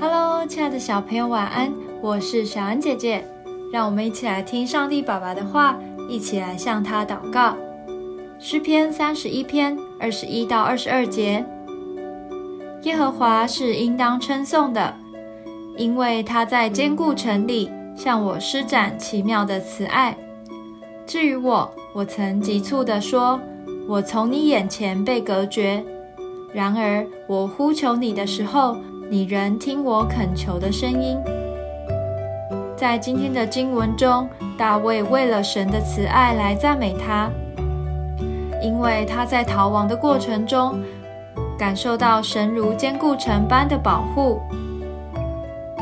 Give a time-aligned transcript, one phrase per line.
[0.00, 1.72] Hello，亲爱的小朋友，晚安！
[2.00, 3.24] 我是小安姐姐，
[3.72, 5.76] 让我们一起来听上帝爸爸的话，
[6.08, 7.56] 一起来向他祷告。
[8.38, 11.44] 诗篇三十一篇二十一到二十二节：
[12.82, 14.94] 耶和华是应当称颂的，
[15.76, 20.16] 因为他在坚固城里向我施展奇妙的慈爱。
[21.06, 23.40] 至于我，我曾急促地说
[23.88, 25.84] ：“我从你眼前被隔绝。”
[26.54, 28.76] 然而我呼求你的时候，
[29.10, 31.18] 你仍听我恳求的声音。
[32.76, 37.30] 在今天的经文中，大卫为了神的慈爱来赞美他，
[38.62, 40.78] 因为他在逃亡的过程中
[41.58, 44.42] 感受到神如坚固城般的保护，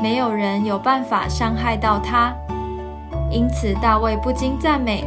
[0.00, 2.32] 没有人有办法伤害到他。
[3.28, 5.04] 因此，大卫不禁赞美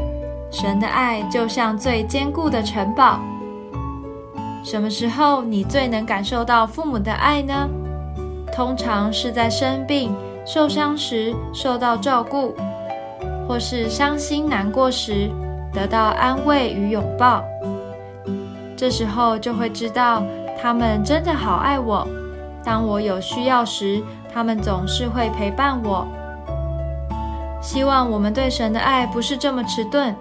[0.51, 3.21] 神的爱，就像最坚固的城堡。
[4.61, 7.69] 什么时候你最能感受到父母的爱呢？
[8.53, 12.55] 通常是在生病、受伤时受到照顾，
[13.47, 15.29] 或是伤心难过时
[15.73, 17.43] 得到安慰与拥抱。
[18.75, 20.23] 这时候就会知道
[20.61, 22.07] 他们真的好爱我。
[22.63, 24.01] 当我有需要时，
[24.33, 26.07] 他们总是会陪伴我。
[27.61, 30.15] 希望我们对神的爱不是这么迟钝，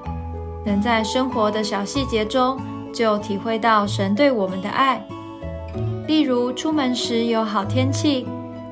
[0.64, 2.58] 能在生活的小细节中
[2.92, 5.00] 就体会到神对我们的爱。
[6.06, 8.26] 例如，出门时有好天气，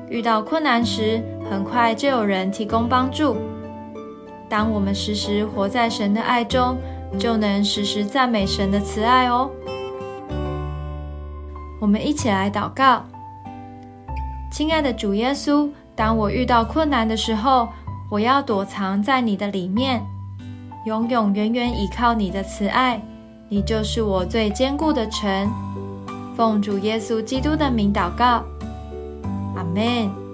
[0.09, 3.37] 遇到困难时，很快就有人提供帮助。
[4.49, 6.77] 当我们时时活在神的爱中，
[7.19, 9.49] 就能时时赞美神的慈爱哦。
[11.79, 13.03] 我们一起来祷告：
[14.51, 17.69] 亲爱的主耶稣，当我遇到困难的时候，
[18.09, 20.01] 我要躲藏在你的里面，
[20.85, 23.01] 永永远远倚靠你的慈爱。
[23.49, 25.49] 你就是我最坚固的城。
[26.37, 28.45] 奉主耶稣基督的名祷告，
[29.55, 30.26] 阿门。